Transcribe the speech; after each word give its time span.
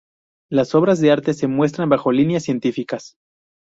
Las 0.49 0.73
obras 0.73 0.99
de 0.99 1.11
arte 1.11 1.35
se 1.35 1.45
muestran 1.45 1.87
bajo 1.87 2.11
líneas 2.11 2.41
científicas. 2.41 3.17